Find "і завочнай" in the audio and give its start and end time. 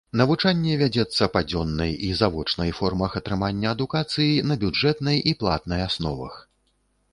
2.07-2.73